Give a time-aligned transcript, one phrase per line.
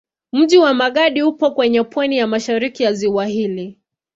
[0.33, 3.79] Mji wa Magadi upo kwenye pwani ya mashariki ya ziwa hili.